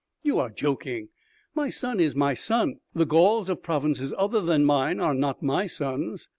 "You 0.23 0.39
are 0.39 0.49
joking. 0.49 1.09
My 1.53 1.69
son 1.69 1.99
is 1.99 2.15
my 2.15 2.33
son.... 2.33 2.79
The 2.95 3.05
Gauls 3.05 3.49
of 3.49 3.61
provinces 3.61 4.15
other 4.17 4.41
than 4.41 4.65
mine 4.65 4.99
are 4.99 5.13
not 5.13 5.43
my 5.43 5.67
sons!" 5.67 6.27